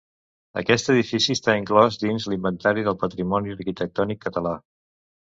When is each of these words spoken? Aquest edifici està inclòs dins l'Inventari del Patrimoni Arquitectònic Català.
Aquest 0.59 0.87
edifici 0.93 1.35
està 1.39 1.53
inclòs 1.59 1.99
dins 2.03 2.25
l'Inventari 2.31 2.87
del 2.89 2.97
Patrimoni 3.05 3.55
Arquitectònic 3.57 4.23
Català. 4.25 4.57